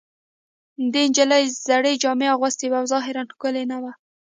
دې 0.93 1.03
نجلۍ 1.09 1.43
زړې 1.65 1.93
جامې 2.03 2.27
اغوستې 2.35 2.65
وې 2.67 2.77
او 2.79 2.85
ظاهراً 2.93 3.23
ښکلې 3.31 3.63
نه 3.71 3.77
وه 3.83 3.91